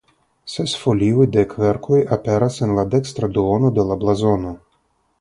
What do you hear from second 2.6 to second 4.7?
en la dekstra duono de la blazono.